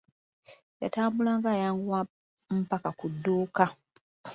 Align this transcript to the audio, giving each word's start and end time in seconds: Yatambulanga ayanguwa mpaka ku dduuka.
Yatambulanga 0.81 1.47
ayanguwa 1.55 1.99
mpaka 2.63 2.89
ku 2.99 3.05
dduuka. 3.13 3.65